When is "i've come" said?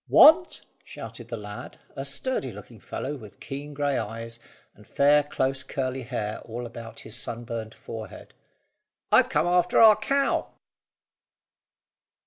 9.11-9.45